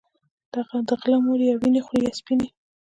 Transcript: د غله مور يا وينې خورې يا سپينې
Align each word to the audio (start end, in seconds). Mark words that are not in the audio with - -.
د 0.87 0.91
غله 1.01 1.17
مور 1.25 1.39
يا 1.47 1.53
وينې 1.61 1.81
خورې 1.85 2.01
يا 2.07 2.11
سپينې 2.19 2.47